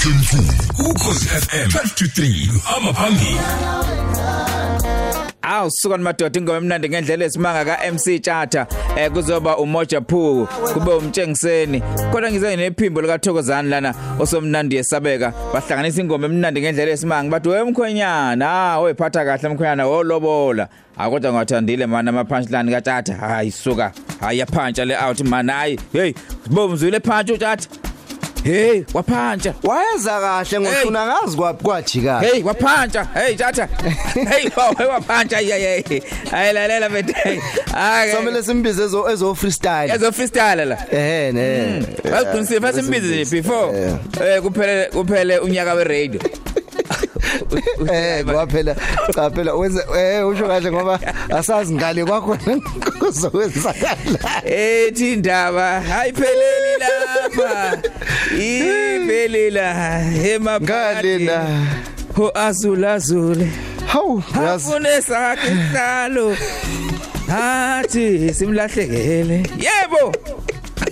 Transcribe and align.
Themfu 0.00 0.36
ukhosi 0.90 1.28
FM 1.28 1.68
12 1.68 1.94
to 1.94 2.04
3 2.04 2.56
uhamba 2.56 2.92
phambili 2.92 3.40
Aw 5.42 5.68
suka 5.70 5.98
madoda 5.98 6.40
ingoma 6.40 6.58
emnandi 6.58 6.88
ngendlela 6.88 7.24
esimanga 7.24 7.64
ka 7.64 7.92
MC 7.92 8.20
Tjatha 8.20 8.66
eh 8.96 9.10
kuzoba 9.10 9.56
umoja 9.56 10.00
phuku 10.00 10.48
kube 10.72 10.92
umtshengiseni. 10.92 11.82
Kodwa 12.12 12.30
ngize 12.30 12.56
nephimbo 12.56 13.02
lika 13.02 13.18
Thokozani 13.18 13.68
lana 13.68 13.94
osomnandi 14.18 14.76
yesabeka. 14.76 15.32
Bahlanganisa 15.52 16.00
ingoma 16.00 16.26
emnandi 16.26 16.60
ngendlela 16.60 16.92
esimanga 16.92 17.30
bathi 17.30 17.48
wemkhwenyana 17.48 18.46
ah 18.50 18.78
oyiphatha 18.78 19.24
kahle 19.24 19.48
emkhwenyana 19.48 19.86
wolobola. 19.86 20.68
Akodwa 20.98 21.32
ngathandile 21.32 21.86
mana 21.86 22.10
ama 22.10 22.24
punchline 22.24 22.70
ka 22.72 22.80
Tjatha 22.80 23.14
hayi 23.14 23.50
suka. 23.50 23.92
Hayi 24.20 24.38
yaphantsha 24.38 24.84
le 24.84 24.96
out 24.96 25.20
man 25.20 25.48
hayi 25.48 25.80
hey 25.92 26.14
bomzwile 26.50 27.00
phantsha 27.00 27.34
uTjatha 27.34 27.89
hey 28.44 28.82
waphantsha 28.94 29.54
Wayeza 29.62 30.20
kahle 30.20 30.60
ngofuna 30.60 31.06
ngazi 31.06 31.36
kwaphi 31.36 31.64
kwajika. 31.64 32.20
Hey 32.20 32.42
waphantsha 32.42 33.04
hey 33.14 33.34
tata 33.34 33.68
hey 34.14 34.48
wawe 34.56 34.84
waphantsha 34.86 35.38
hey 35.38 35.82
hey 36.30 36.52
lalela 36.52 36.88
bethe. 36.88 37.42
Ake 37.74 38.12
Somele 38.12 38.42
simbize 38.42 38.84
ezo 38.84 39.10
ezo 39.10 39.34
freestyle. 39.34 39.92
ezo 39.94 40.12
freestyle 40.12 40.64
la. 40.64 40.78
Eh 40.92 41.34
ne. 41.34 41.82
Baqinisile 42.10 42.60
fase 42.60 42.80
imbizi 42.80 43.24
before. 43.24 43.78
Eh 44.20 44.42
kuphele 44.42 44.86
kuphele 44.86 45.38
unyaka 45.38 45.74
we 45.74 45.84
radio 45.84 46.20
Eh 47.92 48.24
kwaphela 48.24 48.76
cha 49.14 49.30
phela 49.30 49.54
wenze 49.54 49.82
eh 49.96 50.26
usho 50.28 50.46
kahle 50.46 50.72
ngoba 50.72 51.00
asazi 51.30 51.74
ngale 51.74 52.04
kwakho 52.04 52.38
kuzokwenzakala. 52.98 54.42
ethi 54.44 55.12
indaba 55.12 55.80
hayipheleli 55.80 56.72
lapha. 56.80 57.78
Iphelela 58.34 60.04
emaphakathi 60.24 61.18
la. 61.18 61.46
ho 62.16 62.30
azula 62.34 62.94
azule 62.94 63.48
Hawu 63.86 64.22
yazi. 64.34 64.66
afune 64.72 65.02
sakhe 65.02 65.52
isihlalo 65.52 66.36
athi 67.28 68.34
simlahlekele. 68.34 69.42
Yebo 69.66 70.12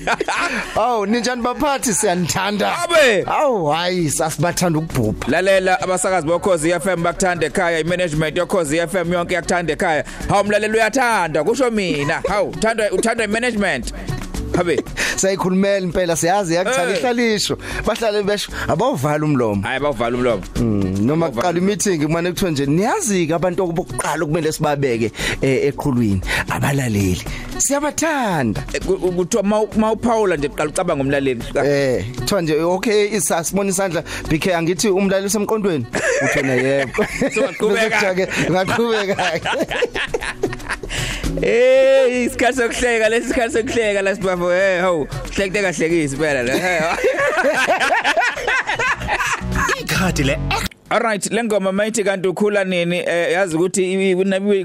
Awu 0.76 1.06
ninjani 1.06 1.42
baphathi? 1.42 1.94
Siyanithanda. 1.94 2.78
abe! 2.84 3.24
Awu 3.26 3.66
hayi 3.66 4.10
sasibathanda 4.10 4.78
ukubhubha. 4.78 5.26
lalela 5.28 5.80
abasakazi 5.80 6.26
bokhozi 6.26 6.70
FM 6.80 7.02
bakuthanda 7.02 7.46
ekhaya 7.46 7.78
imanagement 7.80 8.36
yokhozi 8.36 8.78
FM 8.88 9.12
yonke 9.12 9.34
yakuthanda 9.34 9.72
ekhaya. 9.72 10.04
Hawu 10.28 10.44
mlaleli 10.44 10.74
uyathanda 10.74 11.44
kusho 11.44 11.70
mina. 11.70 12.22
Hawu 12.28 12.48
uthandwa 12.48 12.90
uthandwa 12.90 13.24
imanagement. 13.24 13.92
Habe 14.58 14.76
Sayikhulumela 15.16 15.86
impela 15.86 16.16
siyazi 16.16 16.54
yakuthanda 16.54 16.92
Eh. 16.92 16.98
ihlalisho. 16.98 17.56
Bahlale 17.86 18.22
besho 18.22 18.52
abawuvala 18.68 19.24
umlomo. 19.24 19.62
hayi 19.62 19.80
bawuvala 19.80 20.16
umlomo. 20.16 20.42
Mm, 20.56 21.06
noma 21.06 21.30
kuqala 21.30 21.58
imeeting 21.58 22.02
kumane 22.02 22.30
kuthiwe 22.32 22.50
nje 22.50 22.66
niyazi 22.66 23.26
ke 23.26 23.34
abantu 23.34 23.62
okuqala 23.64 24.24
kumele 24.26 24.52
sibabeke 24.52 25.12
eh, 25.42 25.68
eqhulwini. 25.68 26.20
Abalaleli 26.50 27.22
siyabathanda. 27.58 28.62
Eh, 28.74 28.80
ku- 28.86 28.98
kuthiwa 28.98 29.42
mawuphawula 29.76 30.36
nje 30.36 30.48
qala 30.48 30.70
ucabanga 30.70 31.02
umlaleli. 31.02 31.42
Eh 31.64 32.04
kuthiwa 32.18 32.42
nje 32.42 32.54
okay 32.62 33.08
isasibona 33.16 33.70
isandla. 33.70 34.02
BK 34.28 34.46
angithi 34.54 34.88
umlaleli 34.88 35.26
usemqondweni? 35.26 35.86
Uthona 36.24 36.52
yebo. 36.54 37.04
So, 37.34 37.42
waqhubeka. 37.42 38.14
Bese 38.14 38.26
kuthiwa-ke, 38.26 38.50
ngaqhubeka 38.50 39.16
eh 41.42 42.24
isikhathi 42.24 42.56
sokuhleka 42.56 43.08
lesi 43.08 43.28
sikhathi 43.28 43.52
sokuhleka 43.52 44.02
la 44.02 44.14
sibafo 44.14 44.52
eh 44.52 44.80
hawu 44.80 45.06
hlekte 45.34 45.62
kahlekisi 45.62 46.16
phela 46.16 46.42
la 46.42 46.52
hey 46.52 46.80
ikhadi 49.80 50.22
le 50.22 50.38
Alright 50.90 51.30
lengoma 51.32 51.72
mayithi 51.72 52.04
kanti 52.04 52.28
ukhula 52.28 52.64
nini 52.64 52.98
eh 52.98 53.32
yazi 53.32 53.56
ukuthi 53.56 54.14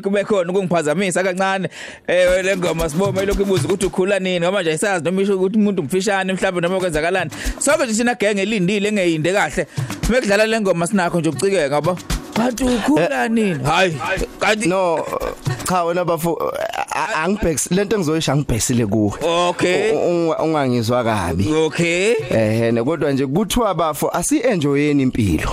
kube 0.02 0.24
khona 0.24 0.52
ukungiphazamisa 0.52 1.24
kancane 1.24 1.70
eh 2.08 2.44
lengoma 2.44 2.90
siboma 2.90 3.24
ilokhu 3.24 3.42
ibuza 3.42 3.64
ukuthi 3.64 3.86
ukhula 3.86 4.20
nini 4.20 4.46
ngoba 4.46 4.62
nje 4.62 4.70
ayisazi 4.70 5.06
noma 5.06 5.22
isho 5.22 5.36
ukuthi 5.36 5.58
umuntu 5.58 5.82
umfishane 5.82 6.34
mhlawumbe 6.34 6.62
noma 6.62 6.80
kwenzakalani. 6.80 7.32
Sonke 7.60 7.84
nje 7.84 7.94
sina 7.94 8.16
genge 8.16 8.42
elindile 8.42 8.90
engeyinde 8.90 9.34
kahle. 9.34 9.68
Mekudlala 10.10 10.46
lengoma 10.46 10.88
sinakho 10.88 11.20
nje 11.20 11.30
ucikeke 11.30 11.70
ngabo 11.70 11.98
kanti 12.34 12.64
ukhula 12.64 13.28
nini? 13.28 13.64
hayi 13.64 13.98
kanti 14.40 14.70
no 14.70 15.06
cha 15.74 15.84
wena 15.84 16.06
bafo 16.06 16.54
a- 16.92 17.16
angibhekisi 17.24 17.74
lento 17.74 17.96
engizoyisho 17.96 18.32
angibhekisile 18.32 18.86
kuwe. 18.86 19.14
Okay. 19.50 19.92
Ungangizwa 20.40 21.04
kabi. 21.04 21.54
Okay. 21.54 22.14
Eh 22.30 22.74
ne 22.74 22.84
kodwa 22.84 23.12
nje 23.12 23.26
kuthiwa 23.28 23.74
bafo 23.74 24.10
asi 24.10 24.40
enjoyeni 24.40 25.04
impilo. 25.04 25.52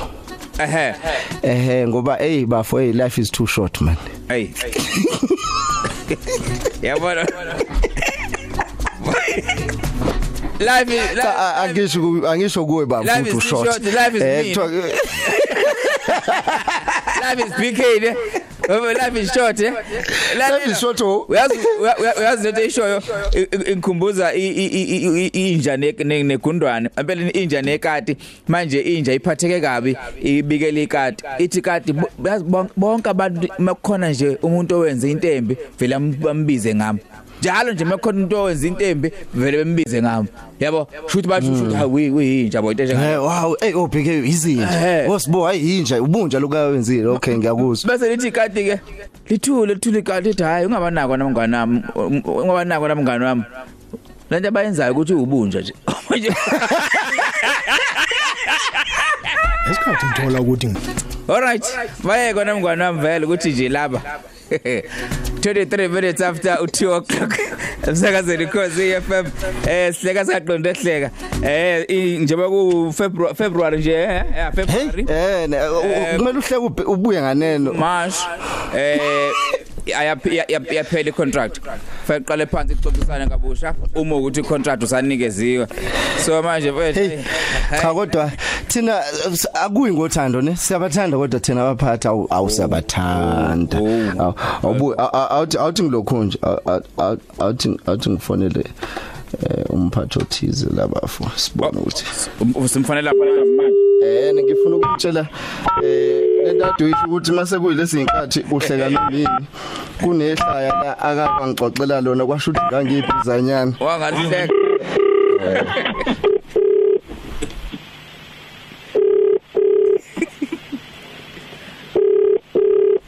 Ehe. 0.59 0.95
Ehe 1.43 1.87
ngoba 1.89 2.17
hey 2.17 2.47
bafo 2.47 2.79
hey 2.79 2.93
life 2.93 3.21
is 3.21 3.31
too 3.31 3.47
short 3.47 3.81
man. 3.81 3.97
Hey 4.29 4.49
yabona? 6.83 7.27
Life 10.61 11.01
angisho 11.57 12.29
angisho 12.29 12.65
kuwe 12.67 12.87
baba 12.87 13.25
futhi 13.25 13.49
short, 13.49 13.85
life 13.85 14.15
is 14.17 14.23
mean. 14.23 14.55
kuthiwa- 14.55 14.71
life 17.31 17.47
is 17.47 17.53
ne? 18.01 18.11
Ngoba 18.11 18.41
life 18.79 19.17
is 19.21 19.33
short 19.33 19.61
eh? 19.61 19.73
Life 20.39 20.67
is 20.71 20.79
short, 20.81 21.01
oh. 21.01 21.27
uyazi 21.29 21.55
uya- 21.81 21.97
uya- 21.99 22.15
uyazi 22.19 22.45
lento 22.45 22.61
eshoyo 22.63 23.03
i- 23.35 23.39
i- 23.41 23.73
ingikhumbuza 23.73 24.35
i- 24.35 24.49
i- 24.49 24.67
i- 24.67 25.27
i- 25.33 25.53
inja 25.53 25.77
ne- 25.77 25.95
ne- 26.05 26.23
negundwane. 26.23 26.91
Impela 27.01 27.33
inja 27.33 27.63
nekati 27.63 28.17
manje 28.49 28.81
inja 28.81 29.13
iphatheke 29.13 29.61
kabi 29.61 29.97
ibikela 30.23 30.81
ikati. 30.81 31.25
Ithi 31.39 31.61
kati 31.61 31.93
bo- 31.93 32.11
yazi 32.25 32.45
bon- 32.45 32.69
bonke 32.77 33.11
abantu 33.11 33.49
makukhona 33.59 34.11
nje 34.11 34.39
umuntu 34.43 34.77
owenza 34.77 35.09
into 35.09 35.29
embi 35.29 35.57
vele 35.79 35.95
am- 35.95 36.15
bambize 36.21 36.75
ngami. 36.75 37.01
Njalo 37.41 37.73
nje 37.73 37.85
makukhona 37.85 38.19
umuntu 38.19 38.37
owenza 38.37 38.67
into 38.69 38.85
embi 38.85 39.13
vele 39.35 39.57
bembize 39.65 40.03
ngami. 40.03 40.29
Yabo? 40.61 40.89
Shuthi 41.07 41.29
basho 41.29 41.57
shuthi 41.57 41.75
hayi 41.75 42.11
uyinja 42.11 42.63
boy 42.63 42.71
into 42.73 42.83
enje 42.83 42.95
Eh 42.95 43.23
wow 43.23 43.57
hey 43.61 43.75
obheke 43.75 44.11
Eh. 44.19 44.29
izinja 44.29 44.69
wosibo 45.09 45.47
hayi 45.47 45.79
inja 45.79 46.03
ubunja 46.03 46.39
lokawenzile 46.41 47.07
okay 47.07 47.37
ngiyakuzwa 47.37 47.91
bese 47.93 48.09
lithi 48.17 48.31
kati 48.31 48.65
ke 48.65 48.81
lithule 49.29 49.75
lithule 49.75 50.03
kati 50.03 50.29
lithi 50.29 50.43
hayi 50.43 50.67
ungabanako 50.67 51.17
namngane 51.17 51.57
wami 51.57 51.83
ungabanako 52.25 52.89
namngane 52.89 53.25
wami. 53.25 53.43
Lento 54.31 54.49
abayenzayo 54.49 54.93
ukuthi 54.93 55.15
ubunja 55.15 55.61
nje. 55.61 55.75
Manje- 56.11 56.35
esikhathi 59.71 60.07
ngithola 60.07 60.41
ukuthi 60.41 60.69
alright 61.29 61.65
bayeke 62.05 62.45
namngane 62.45 62.85
wami 62.85 63.01
vele 63.01 63.27
ukuthi 63.27 63.51
nje 63.53 63.69
laba. 63.69 64.03
23 65.43 65.89
minutes 65.89 66.21
after 66.21 66.57
u2 66.63 66.93
o'clock. 66.97 67.39
Emsakazweni 67.87 68.47
cause 68.47 69.01
FM 69.01 69.27
eh 69.69 69.93
sihleka 69.95 70.25
saqonde 70.25 70.73
hleka 70.73 71.11
eh 71.45 72.21
njengoba 72.21 72.49
ku 72.49 72.93
February 72.93 73.35
February 73.35 73.79
nje 73.79 73.93
eh 73.93 74.23
hey 74.35 74.51
February. 74.55 75.05
Eh 75.09 75.49
u- 75.49 76.19
kumele 76.19 76.39
uhleke 76.39 76.85
ubuye 76.87 77.21
nganeno. 77.23 77.73
March 77.73 78.15
eh 78.77 79.31
ayaphela 79.87 81.09
icontract. 81.11 81.61
Fake 82.07 82.25
qale 82.27 82.47
phansi 82.47 82.73
ixoxisana 82.75 83.27
kabusha 83.29 83.75
uma 83.95 84.17
ukuthi 84.17 84.41
icontract 84.41 84.83
usanikeziwe. 84.83 85.67
So 86.25 86.43
manje 86.43 86.71
hey 86.71 86.91
mfethu 86.93 87.25
cha 87.83 87.95
kodwa 87.95 88.31
thina 88.69 88.93
eh, 88.99 89.33
s- 89.33 89.49
akuyi 89.55 89.93
ngothando 89.93 90.43
ne? 90.43 90.57
Siyabathanda 90.57 91.17
kodwa 91.19 91.41
thina 91.41 91.63
abaphathi 91.69 92.09
awu- 92.09 92.27
awusiyabathanda 92.31 93.79
Awu- 93.79 94.35
awubu 94.63 94.95
a- 94.99 95.13
a- 95.13 95.31
awuthi 95.31 95.59
awuthi 95.59 95.83
ngilokho 95.83 96.25
nje 96.25 96.39
a- 96.43 96.59
a- 96.67 96.81
a- 96.99 97.17
awuthi 97.39 97.81
awuthi 97.87 98.11
ngifonele 98.11 98.65
eh 99.43 99.65
umphathi 99.71 100.19
othize 100.19 100.67
labafu 100.77 101.31
sibone 101.37 101.79
ukuthi. 101.79 102.05
Usimfanele 102.55 103.05
lapha 103.05 103.25
manje 103.57 103.77
Eh 104.03 104.35
ngifuna 104.35 104.77
ukutshela 104.77 105.29
eh 105.85 106.20
lento 106.53 106.67
ade 106.67 106.85
uyisho 106.85 107.05
ukuthi 107.07 107.33
mase 107.33 107.59
kuyilesi 107.59 108.01
inkathi 108.01 108.45
uhleka 108.51 108.91
nomini 108.91 109.47
kunehlaya 110.03 110.73
la 110.83 110.99
akangixoxela 110.99 112.01
lona 112.01 112.27
kwasho 112.27 112.51
ukuthi 112.51 112.67
ngangiphi 112.67 113.13
izanyana 113.23 113.73
wangalihleka 113.81 114.55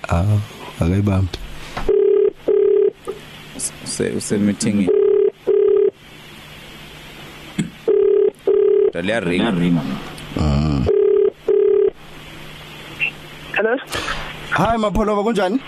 ah 0.09 0.39
akayibambi 0.81 1.39
se 3.85 4.11
use 4.17 4.39
meeting. 4.39 4.89
Dale 8.93 9.21
ringa 9.21 9.53
Hello. 13.55 13.77
Hi 14.51 14.77
Mapholova 14.77 15.23
kunjani? 15.23 15.61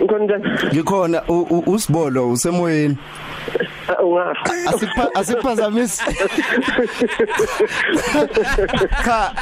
Ngikhona. 0.00 0.40
Ngikhona 0.72 1.22
usibolo 1.66 2.30
usemoyeni. 2.30 2.96
Ah, 3.88 4.02
ungafa 4.02 4.54
asikupha 4.66 5.14
asikuphazamisi 5.14 6.02
ka 9.04 9.34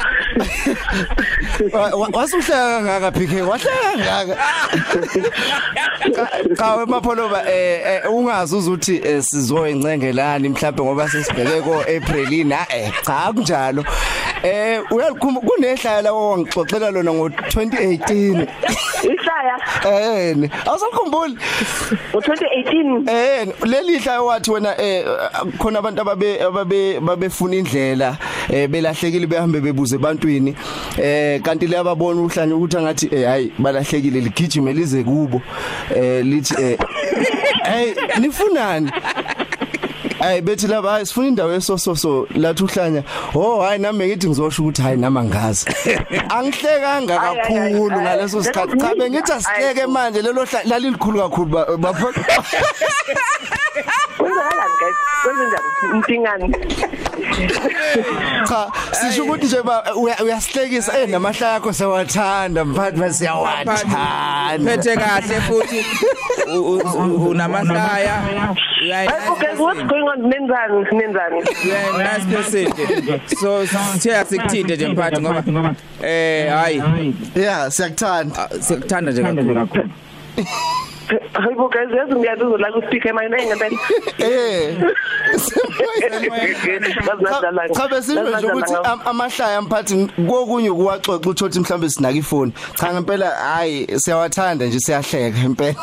wasuhleka 2.13 2.81
ngaka 2.81 3.11
PK 3.11 3.41
wahleka 3.41 3.97
ngaka 3.97 4.37
kawe 6.55 6.85
mapholoba 6.85 7.51
eh, 7.51 7.81
eh 7.85 8.13
ungazi 8.13 8.55
ukuthi 8.55 9.01
eh, 9.03 9.23
sizoyencengelani 9.23 10.49
mhlawumbe 10.49 10.83
ngoba 10.83 11.09
sesibheke 11.09 11.61
ko 11.61 11.81
April 11.81 12.47
na 12.47 12.65
eh 12.75 12.91
cha 13.05 13.33
kunjalo 13.33 13.85
eh 14.43 14.81
uyalikhumbuka 14.91 15.47
kunehlaya 15.47 16.01
lawo 16.01 16.29
wangixoxela 16.29 16.91
lona 16.91 17.11
ngo2018 17.11 18.47
Ihlaya? 19.03 19.55
Eh 19.85 20.49
awusakhumbuli 20.65 21.37
ngo2018 22.13 23.09
Eh 23.09 23.47
leli 23.63 23.99
hlaya 23.99 24.21
wathi 24.21 24.51
wena 24.51 24.81
eh 24.81 25.05
khona 25.57 25.79
abantu 25.79 26.01
ababe 26.01 26.41
ababe 26.41 26.99
babefuna 26.99 27.55
indlela 27.55 28.17
eh 28.49 28.67
belahlekile 28.69 29.27
behambe 29.27 29.61
bebuze 29.61 29.95
ebantwini. 29.95 30.55
Eh 30.97 31.41
kanti 31.41 31.67
le 31.67 31.77
ababona 31.77 32.21
uhlanye 32.21 32.53
ukuthi 32.53 32.77
angathi 32.77 33.09
eh 33.11 33.25
hayi 33.25 33.53
balahlekile 33.59 34.21
ligijime 34.21 34.73
lize 34.73 35.03
kubo. 35.03 35.41
Eh 35.95 36.25
lithi 36.25 36.55
eh 36.61 36.77
hey 37.71 37.93
nifunani? 38.19 38.91
Ay 40.21 40.41
bethi 40.41 40.67
laba 40.67 40.91
hayi 40.91 41.05
sifuna 41.05 41.27
indawo 41.27 41.53
esososo 41.53 42.27
lathi 42.35 42.63
uhlanya 42.63 43.03
oh 43.35 43.61
hayi 43.61 43.79
nami 43.79 44.07
ngithi 44.07 44.27
ngizosho 44.27 44.61
ukuthi 44.63 44.81
hayi 44.81 44.97
nama 44.97 45.23
ngazi 45.23 45.65
angihlekanga 46.35 47.21
Ay, 47.21 47.27
ay, 47.27 47.57
ay, 47.57 47.71
kakhulu 47.73 47.95
ay, 47.97 48.01
ngaleso 48.03 48.37
ay, 48.37 48.43
sikhathi. 48.43 48.77
Cha 48.77 48.95
bengithi 48.95 49.31
asihleke 49.33 49.81
ay, 49.81 49.87
manje 49.87 50.21
lelo 50.21 50.43
hla- 50.45 50.63
lalilikhulu 50.65 51.19
kakhulu 51.19 51.45
ba- 51.49 51.77
bapho 51.77 52.07
kwenzakalani 52.13 53.87
guys. 54.81 54.95
Kwenzenjani 55.23 55.67
mtingani 55.93 56.55
cha 58.49 58.71
sisho 58.91 59.23
ukuthi 59.23 59.45
nje 59.45 59.61
ba 59.63 59.83
uya- 59.95 60.23
uyasihlekisa 60.23 60.99
eh 60.99 61.09
namahlaya 61.09 61.55
akho 61.55 61.73
sewathanda 61.73 62.65
mphathi 62.65 62.99
basiyawathanda 62.99 64.59
phethe 64.65 64.95
kahle 64.95 65.41
futhi. 65.41 65.85
U- 66.47 66.59
u- 66.59 66.77
u- 66.77 67.29
unamahlaya. 67.29 68.21
Hey, 68.81 69.07
okay, 69.31 69.55
what's 69.57 69.83
going 69.83 70.07
on? 70.07 70.19
Nenzani? 70.31 70.85
Nenzani? 70.91 71.39
nice 71.97 72.25
person. 72.35 72.73
So 73.39 73.65
sithe 73.67 74.25
sikuthinte 74.25 74.75
nje 74.75 74.87
mphathi 74.87 75.21
ngoba 75.21 75.43
eh 76.03 76.49
hayi. 76.53 76.83
Yeah 77.35 77.71
siyakuthanda. 77.71 78.35
Ah, 78.51 78.59
sikuthanda 78.61 79.11
nje 79.11 79.23
kakhulu. 79.23 79.67
Hey, 81.31 81.55
bo 81.55 81.67
guys, 81.69 81.87
yazi 81.95 82.13
ngiyazizwa 82.15 82.57
la 82.59 82.71
ku 82.71 82.81
speak 82.87 83.05
my 83.13 83.27
name 83.27 83.45
ngempela. 83.47 83.77
eh 84.19 84.75
Bazinadala. 87.07 87.69
cha 87.73 87.87
besisho 87.87 88.23
nje 88.37 88.47
ukuthi 88.47 88.73
am- 88.83 89.01
amahlaya 89.05 89.61
mphathi 89.61 90.07
kokunye 90.27 90.71
kuwaxoxa 90.71 91.29
uthothi 91.29 91.59
mhlambe 91.59 91.89
sinaka 91.89 92.17
ifoni 92.17 92.53
cha 92.75 92.93
ngempela 92.93 93.29
hayi 93.29 93.87
siyawathanda 93.99 94.65
nje 94.65 94.79
siyahleka 94.79 95.39
impela 95.45 95.75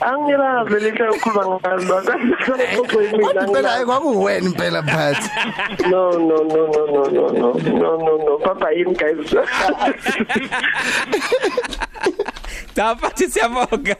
Angirazi 0.00 0.70
lelihle 0.72 1.08
ukukhuluma 1.08 1.60
ngalo. 1.60 2.02
kodwa 2.76 3.44
impela 3.46 3.68
hayi 3.68 3.84
kwakuwena 3.84 4.46
impela 4.46 4.82
mphathi 4.82 5.28
No, 5.90 6.10
no, 6.12 6.36
no, 6.36 6.66
no, 6.72 6.86
no, 6.86 7.04
no, 7.10 7.28
no, 7.28 7.52
no, 7.52 7.96
no, 7.96 8.16
no. 8.24 8.38
Papa 8.38 8.70
yini 8.72 8.94
guys? 8.94 9.34
la 12.80 12.94
Patrizia 12.96 13.48
Moga. 13.48 13.96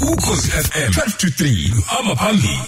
Ukhozi 0.00 0.50
FM 0.50 0.90
12 0.92 1.16
to 1.18 1.26
3 1.26 1.72
abaphambili. 2.00 2.60